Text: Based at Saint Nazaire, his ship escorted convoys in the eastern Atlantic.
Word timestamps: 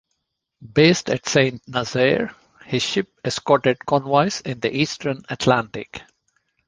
Based 0.73 1.11
at 1.11 1.27
Saint 1.29 1.61
Nazaire, 1.67 2.33
his 2.65 2.81
ship 2.81 3.07
escorted 3.23 3.85
convoys 3.85 4.41
in 4.41 4.59
the 4.59 4.75
eastern 4.75 5.21
Atlantic. 5.29 6.01